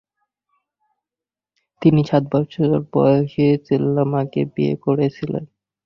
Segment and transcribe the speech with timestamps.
[1.81, 5.43] তিনি সাত বছর বয়সী চেল্লামাকে বিয়ে করেছিলেন।